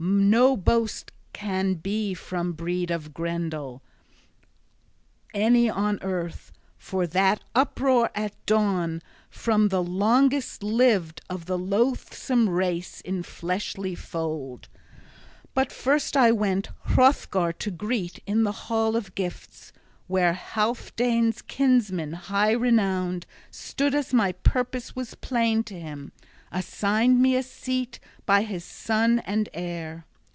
[0.03, 3.83] No boast can be from breed of Grendel,
[5.31, 12.49] any on earth, for that uproar at dawn, from the longest lived of the loathsome
[12.49, 14.69] race in fleshly fold!
[15.53, 19.71] But first I went Hrothgar to greet in the hall of gifts,
[20.07, 26.11] where Healfdene's kinsman high renowned, soon as my purpose was plain to him,
[26.53, 30.05] assigned me a seat by his son and heir.